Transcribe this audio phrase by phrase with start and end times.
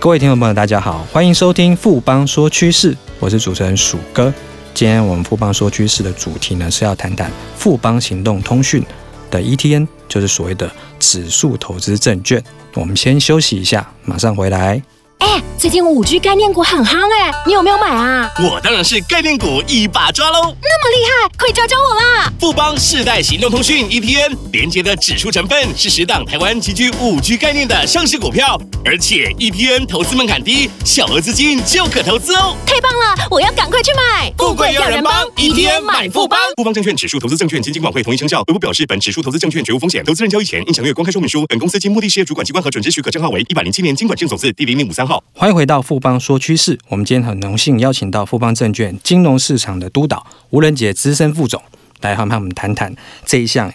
[0.00, 4.32] 各位听众朋友，大家好，欢迎收听富邦说趋势，我是主持人鼠哥。
[4.72, 8.82] 今天我们富邦说趋势的主题呢，是要谈谈富邦行动通讯
[9.30, 12.42] 的 ETN，就是所谓的指数投资证券。
[12.76, 14.82] 我们先休息一下，马上回来。
[15.20, 18.30] 哎，最近五 G 概念股很夯哎，你有没有买啊？
[18.38, 20.40] 我当然是概念股一把抓喽！
[20.62, 22.32] 那么厉害，快教教我啦！
[22.40, 32.56] 富邦世代行动通讯 ETN 连接的指数成分是十档台湾极具五 G 概念的上市股票，而且 ETN 投资门槛低，小额资金就可投资哦！
[32.66, 34.32] 太棒了，我要赶快去买！
[34.38, 36.38] 富贵要人帮，ETN 买富邦。
[36.56, 38.40] 富邦证券指数投资证券经金管会同意生效。
[38.48, 41.44] 微博表示，本指数投资证券绝无风险，投资人交易前应详阅公开说明书。
[41.46, 45.24] 本公司经目的事业主管机关核准之许可证号为一百零七年金管证总字第零零五三号。
[45.34, 51.60] 欢迎回到富邦说趋势，我们今天很荣幸邀请到富邦证券金融市场的督导吴仁杰资深副总
[52.02, 52.94] 来和我们谈谈
[53.26, 53.72] 这一项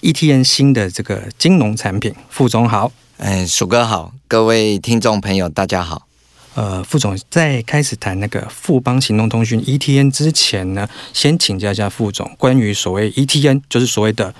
[0.00, 2.14] ETN 新的这个金融产品。
[2.30, 6.06] 副总好，嗯，鼠哥好，各位听众朋友大家好。
[6.54, 14.34] 呃，副总在开始谈那个富邦行动通讯 ETN 之前呢，先请教一下副总关于所谓 ETN，就是所谓的。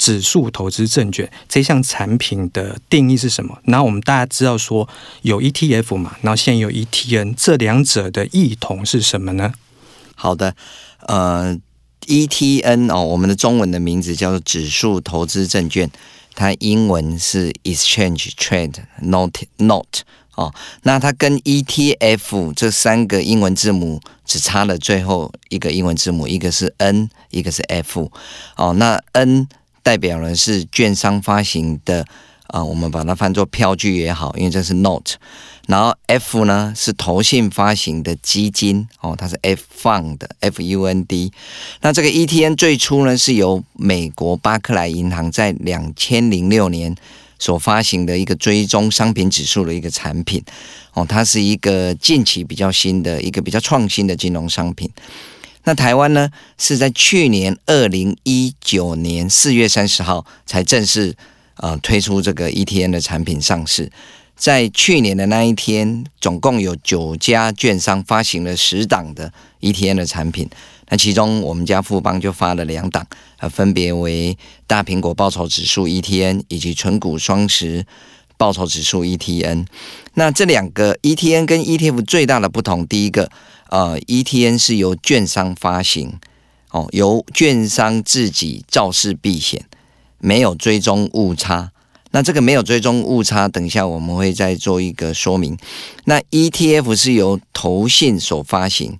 [0.00, 3.58] 指数投资证券这项产品的定义是什么？
[3.64, 4.88] 然后我们大家知道说
[5.20, 9.52] 有 ETF 嘛，然后现在有 ETN，这两者的异同是什么呢？
[10.14, 10.56] 好的，
[11.06, 11.54] 呃
[12.06, 15.90] ，ETN 哦，我们的中文的名字叫做指数投资证券，
[16.34, 20.00] 它英文是 Exchange Trade Note Note
[20.34, 20.54] 哦，
[20.84, 28.10] 那它跟 ETF 这三个英文字母只差了最后一个英文字母，一个是 N，一个是 F
[28.56, 29.46] 哦，那 N。
[29.82, 32.04] 代表人是券商发行的，
[32.48, 35.14] 啊、我们把它翻作票据也好，因为这是 note。
[35.66, 41.32] 然后 F 呢是投信发行的基金哦，它是 F fund，F U N D。
[41.80, 46.96] 那这个 ETN 最初呢是由美国巴克莱银行在两千零六年
[47.38, 50.42] 所发行的一个追踪商品指数的一个产品
[50.94, 54.90] 哦，它是一个近期比较新的一个比较创新的金融商品。
[55.64, 61.14] 那台湾呢，是在去年二零一九年四月三十号才正式
[61.56, 63.90] 呃推出这个 ETN 的产品上市。
[64.36, 69.30] 在去年的那一天，总共有九家券商发行了十档的
[69.60, 70.48] ETN 的产品。
[70.88, 73.06] 那其中我们家富邦就发了两档，
[73.36, 74.36] 呃，分别为
[74.66, 77.84] 大苹果报酬指数 ETN 以及存股双十
[78.40, 79.66] 报酬指数 ETN。
[80.14, 83.30] 那这两个 ETN 跟 ETF 最大的不同，第一个。
[83.68, 86.18] 呃，ETN 是由券商发行，
[86.70, 89.64] 哦，由券商自己造势避险，
[90.18, 91.70] 没有追踪误差。
[92.10, 95.56] 那这个没有追踪误差，等一下我们会再做一个说明。
[96.06, 98.98] 那 ETF 是由投信所发行，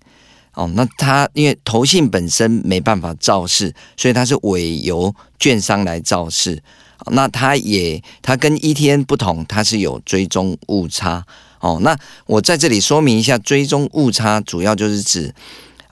[0.54, 6.62] 哦，那它因为投信本身没办法造势，所以它是委由券商来造势。
[7.06, 11.24] 那它也，它跟 ETN 不同，它是有追踪误差。
[11.60, 11.94] 哦，那
[12.26, 15.34] 我在这里说明一下，追踪误差主要就是指，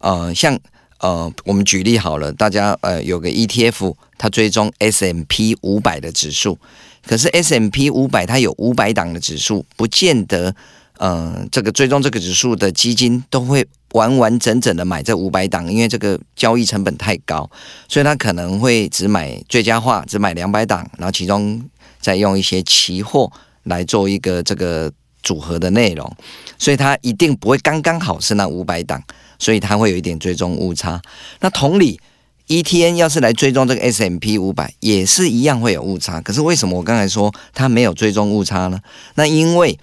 [0.00, 0.58] 呃，像
[1.00, 6.58] 呃，我们举例好了，大家呃有个 ETF，它追踪 S M P 五百的指数，
[7.06, 10.54] 可是 S M P 五百它有五百档的指数，不见得，
[10.96, 17.48] 呃，这个追踪这个指数的基金都会完完整整的买这五百档，因为这个交易成本太高，
[17.88, 21.62] 所以他可能会只买最佳化，只买两百档，然后其中
[22.00, 23.32] 再用一些期货
[23.64, 24.92] 来做一个这个。
[25.20, 26.10] 组合的内容，
[26.58, 29.02] 所以它一定不会刚刚好是那五百档，
[29.36, 31.02] 所以它会有一点追踪误差。
[31.40, 32.00] 那同理
[32.46, 36.20] ，ETN 要是来追踪这个 S M P 五百，也是一样会有误差。
[36.20, 38.80] 可是为什么我刚才说它没有追踪误差呢？
[39.16, 39.76] 那因为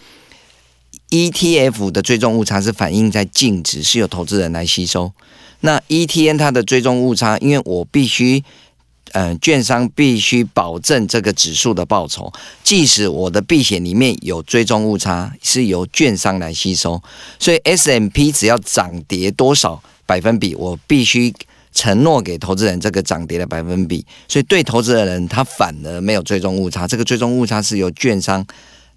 [1.15, 5.13] ETF 的追踪误差是反映在净值，是由投资人来吸收。
[5.61, 8.43] 那 ETN 它的追踪误差，因为我必须。
[9.11, 12.33] 嗯、呃，券商必须保证这个指数的报酬，
[12.65, 17.01] 即使我的避险里面有追踪误差，是由券商来吸收。
[17.39, 21.33] 所以 S&P 只要涨跌多少百分比，我必须
[21.71, 24.05] 承诺给投资人这个涨跌的百分比。
[24.27, 28.45] 所以对投资人，他反而没有追踪误差，这个追踪误差是由券商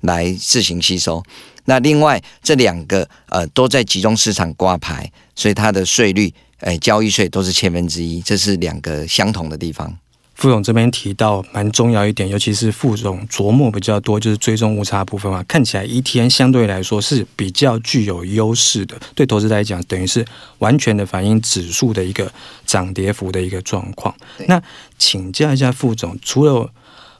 [0.00, 1.22] 来自行吸收。
[1.64, 9.96] 那另外这两个呃都在集中市场挂牌，所以它的税率，哎、呃，交易税都是千分之一，这是两个相同的地方。
[10.34, 15.42] 副总这边提到蛮重要一点，尤其是副总琢磨比较多，就是追踪误差部分嘛。
[15.48, 20.24] 看起来 ETN 相对来说是比较具有优势的，对投资来讲，等于是
[20.58, 22.32] 完全的反映指数的一个
[22.64, 24.14] 涨跌幅的一个状况。
[24.46, 24.62] 那
[24.96, 26.70] 请教一下副总，除了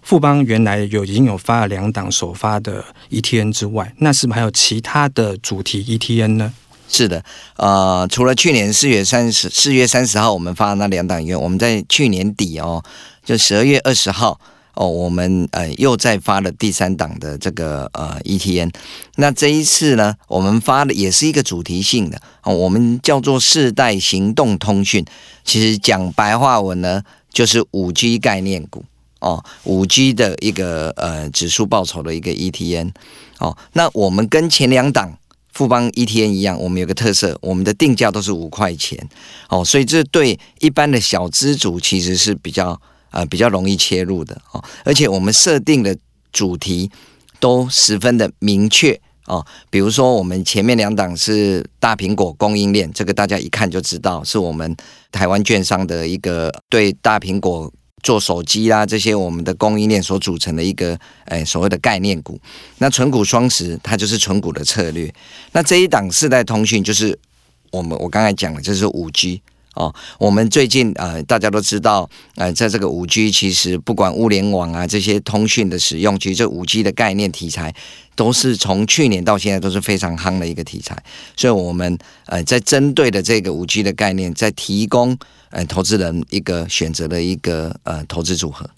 [0.09, 6.51] 富邦原来有已经有发了两档首发的 ETN 之外，那是不是还有其他的主题 ETN 呢？
[6.89, 7.23] 是的，
[7.59, 12.83] 呃，除了去年四月三十四月三十号我们发的那两档以外，我们在去年底哦，
[13.23, 14.41] 就十二月二十号
[14.73, 18.73] 哦，我们呃又再发了第三档的这个呃 ETN。
[19.17, 25.05] 那这一次呢，我们发的也是一个主题性的哦，我们叫做世代行动通讯。
[25.45, 28.83] 其实讲白话文呢，就是五 G 概念股
[29.21, 32.93] 哦，五 G 的一个呃指数报酬的一个 ETN
[33.39, 33.57] 哦。
[33.73, 35.19] 那我们跟前两档。
[35.51, 38.97] 富邦 ETN 一样，我们有个特色，我们的定价都是五块钱
[39.49, 42.81] 哦，所以这对一般的小资族其实是比较
[43.11, 45.97] 呃比较容易切入的哦，而且我们设定的
[46.31, 46.89] 主题
[47.41, 54.77] 都十分的明确哦，比如说我们前面两档是大苹果供应链，这个大家一看就知道是我们
[55.11, 57.73] 台湾券商的一个对大苹果。
[58.03, 62.41] 做手机啦，这些我们的供应链所组成的一个，诶，所谓的概念股。
[62.79, 65.13] 那纯股双十，它就是纯股的策略。
[65.53, 67.19] 那这一档四代通讯，就是
[67.71, 69.43] 我们我刚才讲的，就是五 G
[69.79, 69.95] 哦。
[70.19, 77.75] 我们最近呃，大家都知道，呃，在这个五 G，其实不管物联网啊这些通讯的使用，其实这五 G 的概念题材，
[78.15, 81.03] 都是从去年到现在都是非常夯的一个题材。
[81.37, 81.97] 所以，我们
[82.27, 85.17] 呃，在针对的这个五 G 的概念，在提供。
[85.51, 88.69] 呃，投资人一个选择的一个呃投资组合。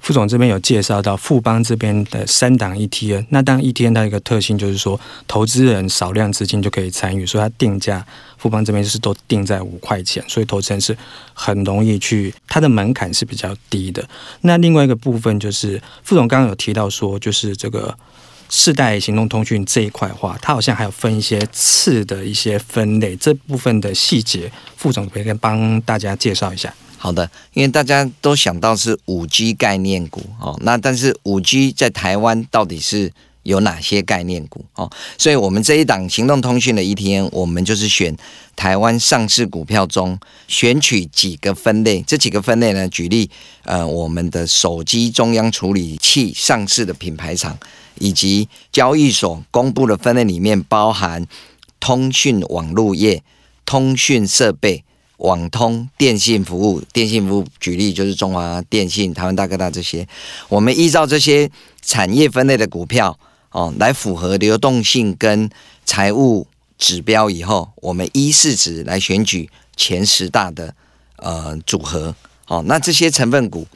[0.00, 4.98] 副总这边有介绍到富邦这边的三档 ETN，那当 ETN 它一个特性就是说，
[5.28, 8.04] 投资人少量资金就可以参与，所以它定价
[8.38, 10.96] 富邦这边就是都定在五块钱，所以投资人是
[11.32, 14.08] 很容易去，它的门槛是比较低的。
[14.40, 17.96] 那另外一个部分就是副总刚刚有提到说，就是这个。
[18.52, 26.74] 世代行动通讯这一块话，它好像还有分一些次的一些分类，这部分的细节，副总可以帮大家介绍一下。
[27.02, 33.10] 好的，因为大家都想到是五 G 概念股哦，那但是五 G 在台湾到底是
[33.44, 34.90] 有哪些概念股哦？
[35.16, 38.14] 所以我们这一档行动通讯的 ETN，我们就是选
[38.54, 43.30] 台湾上市股票中选取几个分类，这几个分类呢，举例
[43.64, 47.58] 呃，我们的手机中央处理器上市的品牌厂。
[47.98, 51.26] 以及交易所公布的分类里面包含
[51.80, 53.22] 通讯网络业、
[53.66, 54.82] 通讯设备、
[55.20, 56.80] 网通、电信服务。
[56.92, 60.06] 电信服务举例就是中华电信、台湾大哥大这些。
[60.48, 61.50] 我们依照这些
[61.82, 63.18] 产业分类的股票
[63.52, 65.48] 哦，来符合流动性跟
[65.84, 66.46] 财务
[66.78, 70.74] 指标以后，我们依市值来选举前十大的
[71.16, 72.14] 呃组合。
[72.46, 73.66] 哦，那这些成分股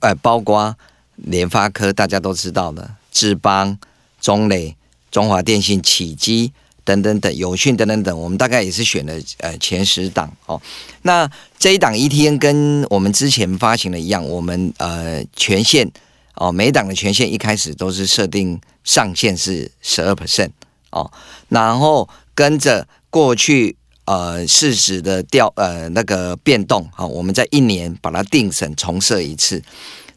[0.00, 0.76] 呃，包括
[1.16, 2.88] 联发科，大家都知道的。
[3.10, 3.78] 智邦、
[4.20, 4.76] 中磊、
[5.10, 6.52] 中华电信、启基
[6.84, 10.60] 等等等，友讯等等等，我们大概也是选了呃前十档哦。
[11.02, 15.90] 那这一档 ETN 跟我们之前发行的一样，我们呃权限
[16.34, 20.50] 哦，每档的权限一开始都是设定上限是十二 percent
[20.90, 21.10] 哦，
[21.48, 23.76] 然后跟着过去
[24.06, 29.62] 呃市值的调呃那个变动啊、哦，我们在一年把它定审重设一次。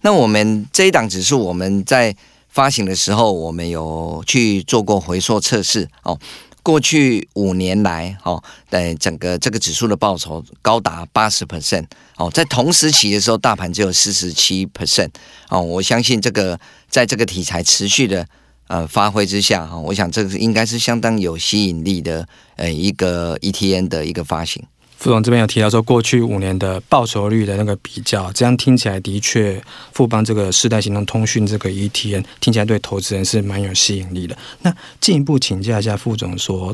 [0.02, 2.16] 那我们这一档指数我们在
[2.48, 6.18] 发行的时候，我们有去做过回溯测试哦。
[6.66, 11.86] 过去五年来，哦，在整个这个指数的报酬高达八十 percent
[12.18, 12.28] 哦。
[12.32, 15.12] 在同时期的时候，大盘只有四十七 percent
[15.50, 15.62] 哦。
[15.62, 16.60] 我相信这个
[16.90, 18.28] 在这个题材持续的
[18.66, 24.64] 呃发挥之下，哈，我想这个应该是相当有吸引力的呃一个 ETN 的一个发行。
[24.98, 29.62] 副总这边有提到说，过去五年的报酬率的那个比较，这样听起来的确，
[29.92, 34.36] 富邦这个世代行动通讯这个 ETN 听起来对投资人是蛮有吸引力的。
[34.62, 36.74] 那进一步请教一下副总说，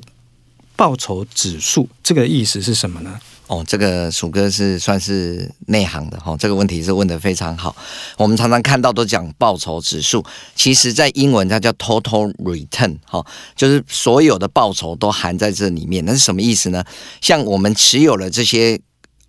[0.76, 3.20] 报酬指数这个意思是什么呢？
[3.48, 7.76] 哦，这个鼠哥是算是内行的哈、这个问题是问得非常好。
[8.18, 10.24] 我们常常看到都讲报酬指数，
[10.56, 16.06] 其实在英文它叫 total return 哈、哦，就是所有的报酬都含在这里面。
[16.06, 16.82] 那是什么意思呢？
[17.20, 18.80] 像我们持有了这些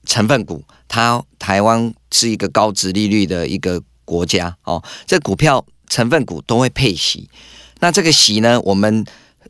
[0.06, 7.28] 成分股，它台湾是一个高值利率的一个国家哦，这股票成分股都会配息。
[7.80, 9.04] 那这个息呢，我们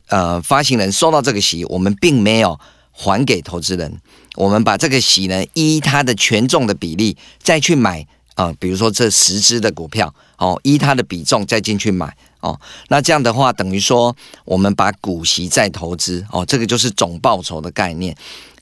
[0.07, 2.59] 呃发行人收到这个息，我们并没有
[2.91, 3.99] 还给投资人。
[4.35, 8.01] 我们把这个息呢，依它的权重的比例再去买
[8.33, 18.15] 啊、呃，比如说这十只的股票哦，依它的比重再进去买哦，那这样的话等于说我们把股息再投资哦，这个就是总报酬的概念。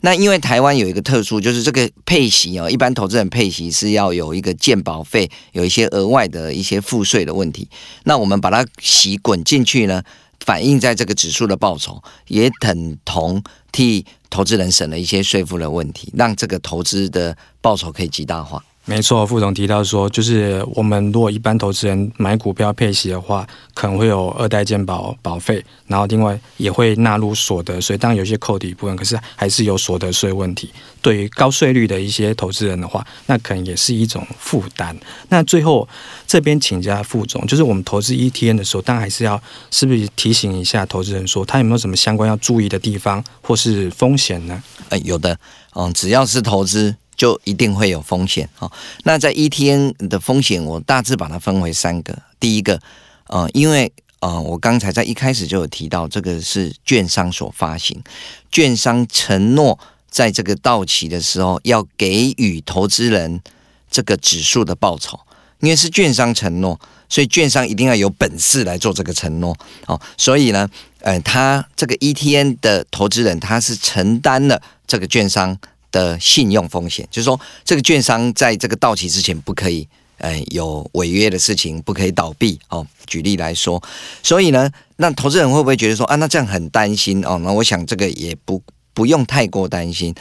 [0.03, 7.69] 那因为台湾有一个特殊，就是这个配息哦，一般投资人配息是要有一个鉴保费，有一些额外的一些赋税的问题。
[8.03, 10.01] 那我们把它息滚进去呢，
[10.45, 18.63] 反映在这个指数的报酬，也等同替投资人省了一些税负的问题，让这个投资的报酬可以极大化。
[18.85, 30.71] 没错，副总提到说，就是我们如果一般投资人买股票配息的话，可能会有二代健保保费，然后另外也会纳入所得税，当然有些扣抵部分，可是还是有所得税问题。
[30.99, 34.97] 对于高税率的一些投资人的话，那可能也是一种负担。
[35.29, 35.87] 那最后
[36.25, 44.61] 这边请教副总，就是我们投资 ETN 的时候，当然还是要是不是提醒一下投资人说，他有没有什么相关要注意的地方或是风险呢？
[44.89, 45.37] 呃，有的，
[45.75, 46.95] 嗯，只要是投资。
[47.21, 48.67] 就一定会有风险哈。
[49.03, 52.17] 那在 ETN 的风险，我大致把它分为三个。
[52.39, 52.81] 第一个，
[53.27, 58.01] 呃，因为呃，我刚才在一开始就有提到，这个是券商所发行，
[58.51, 59.77] 券商承诺
[60.09, 63.39] 在这个到期的时候要给予投资人
[63.91, 65.19] 这个指数的报酬，
[65.59, 69.55] 因为是券商承诺，所以券商一定要有本事来做这个承诺。
[69.85, 70.67] 哦，所以呢，
[71.01, 75.55] 呃，他这个 ETN 的投资人他是承担了这个券商。
[75.91, 82.85] 的信用风险，就是说，这个券商在这个到期之前不可以，呃，有违约的事情，不可以倒闭哦。
[83.05, 83.81] 举例来说，
[84.23, 87.37] 所以呢，那投资人会不会觉得说啊，那这样很担心哦？
[87.43, 88.61] 那我想这个也不
[88.93, 90.15] 不用太过担心，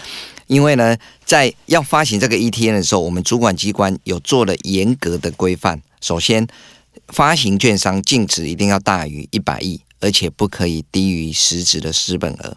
[0.47, 5.81] 因为呢，在要发行这个 ETN 的时候，我们主管机关有做了严格的规范。
[6.01, 6.47] 首先，
[7.09, 12.57] 发行券商净值一定要大于一百亿，而且不可以低于实质的资本额。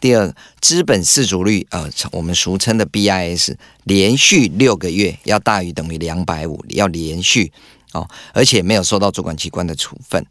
[0.00, 3.54] 第二，资本市足率，呃，我们俗称的 BIS，
[3.84, 7.52] 连续六个月要大于等于两百五，要连续
[7.92, 10.24] 哦，而且没有受到主管机关的处分，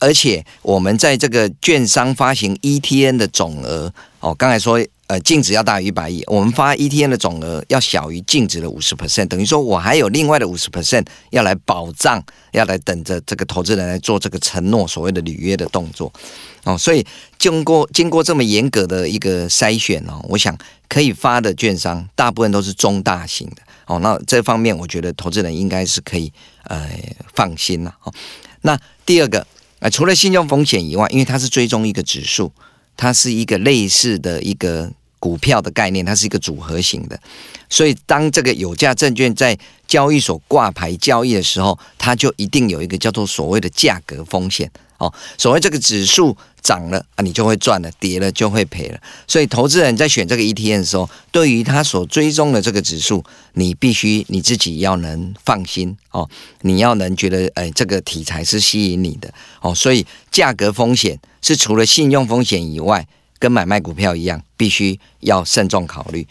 [0.00, 4.80] 而且我们在这个券商发行 ETN 的总额，哦，刚才说。
[5.08, 12.20] 呃，净值要大于一百亿，我们发 ETN 的总额要小于净值的五十 percent，等于说我还有另外的五十 percent 要来保障，
[12.50, 16.12] 要来等着这个投资人来做这个承诺，所谓的履约的动作。
[16.64, 17.06] 哦，所以
[17.38, 20.58] 经过经过这么严格的一个筛选哦，我想
[20.88, 23.62] 可以发的券商大部分都是中大型的。
[23.86, 26.32] 哦，那这方面我觉得投资人应该是可以
[26.64, 26.84] 呃
[27.32, 27.94] 放心了。
[28.02, 28.12] 哦，
[28.62, 29.46] 那第二个
[29.78, 32.50] 呃，除了信用风险以外，因为它是追踪一个指数。
[32.96, 37.18] 它是一个类似的一个股票的概念，它是一个组合型的，
[37.68, 44.70] 所以当这个有价证券在交易所挂牌交易的时候，它就一定有一个叫做所谓的价格风险。
[44.98, 46.34] 哦，所谓这个指数
[46.66, 48.98] 涨了啊，你就会赚了；跌了就会赔了。
[49.28, 56.28] 所以投资人在选这个 ETN 的时候，对于他所追踪的这个指数，你必须你自己要能放心哦，
[56.62, 59.72] 你要能觉得哎，这个题材是吸引你的哦。
[59.72, 63.06] 所以价格风险是除了信用风险以外，
[63.38, 66.26] 跟买卖股票一样，必须要慎重考虑。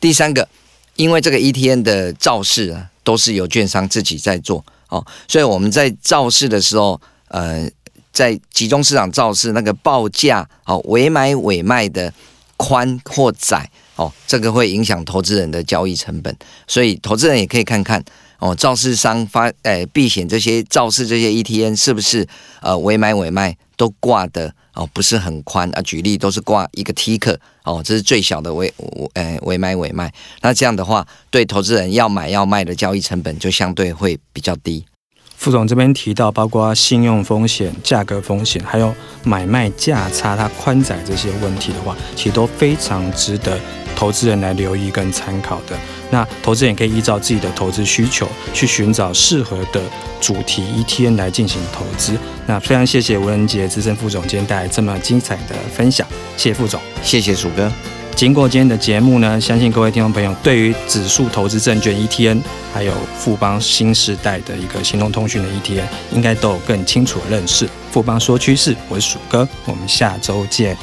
[0.00, 0.48] 第三个，
[0.96, 7.70] 因为这个 ETN 的造市啊，都是由券商自己在做哦，所以我们在造市的时候，呃。
[8.16, 12.10] 在集中市场造市那个报价哦，委买委卖的
[12.56, 16.34] 宽或窄哦，这个会影响投资人的交易成本，
[16.66, 18.02] 所以投资人也可以看看
[18.38, 22.26] 哦，造市商发诶避险这些造市这些 ETN 是不是
[22.62, 25.82] 呃委买委卖都挂的哦不是很宽啊？
[25.82, 28.72] 举例都是挂一个 tick 哦，这是最小的委
[29.12, 34.86] 诶委买委卖，那这样的话对投资人要买要卖的交易成本就相对会比较低。
[35.36, 43.58] 副总这边提到，包括信用风险、价格风险，还有买卖价差它宽窄这些问题的话，其实都非常值得
[43.94, 45.76] 投资人来留意跟参考的。
[46.10, 49.80] 那投资人也可以依照自己的投资需求，去寻找适合的
[50.20, 52.18] 主题 ETN 来进行投资。
[52.46, 57.70] 那非常谢谢吴仁杰资深副总今天带来这么精彩的分享，谢谢副总，谢谢鼠哥。
[58.16, 62.40] 经过今天的节目呢，相信各位听众朋友对于指数投资证券 ETN，
[62.72, 67.68] 还有富邦新时代的一个行动通讯的 ETN，应该都有更清楚的认识。
[67.90, 70.74] 富邦说趋势，我是鼠哥，我们下周见。